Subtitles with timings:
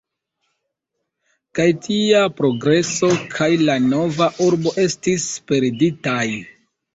[1.59, 6.19] Kaj tia progreso kaj la nova urbo estis perditaj.